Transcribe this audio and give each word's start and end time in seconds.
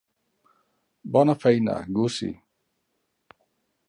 Bona 1.17 1.35
feina, 1.43 1.75
Gussie. 1.97 2.33